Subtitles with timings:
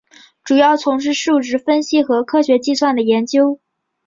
[0.43, 3.59] 主要从事数值分析和科学计算的研究。